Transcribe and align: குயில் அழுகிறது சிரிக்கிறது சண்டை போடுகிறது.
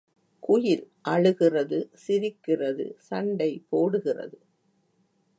குயில் 0.39 0.85
அழுகிறது 1.01 1.79
சிரிக்கிறது 1.93 2.85
சண்டை 3.09 3.65
போடுகிறது. 3.69 4.37